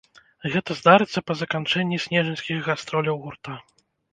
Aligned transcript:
Гэта 0.53 0.77
здарыцца 0.79 1.19
па 1.27 1.33
заканчэнні 1.43 2.01
снежаньскіх 2.07 2.57
гастроляў 2.71 3.23
гурта. 3.29 3.61